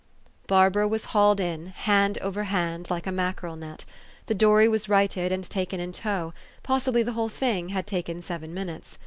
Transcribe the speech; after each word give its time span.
Barbara 0.47 0.87
was 0.87 1.05
hauled 1.13 1.39
in, 1.39 1.67
hand 1.67 2.17
over 2.23 2.45
hand, 2.45 2.89
like 2.89 3.05
a 3.05 3.11
mackerel 3.11 3.55
net; 3.55 3.85
the 4.25 4.33
dory 4.33 4.67
was 4.67 4.89
righted, 4.89 5.31
and 5.31 5.43
taken 5.43 5.79
in 5.79 5.91
tow 5.91 6.33
possibly 6.63 7.03
the 7.03 7.11
whole 7.13 7.29
thing 7.29 7.69
had 7.69 7.85
taken 7.85 8.23
seven 8.23 8.51
minutes. 8.51 8.97